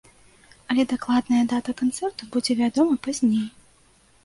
Але 0.73 0.85
дакладная 0.93 1.43
дата 1.51 1.77
канцэрту 1.83 2.31
будзе 2.33 2.59
вядома 2.65 2.99
пазней. 3.07 3.47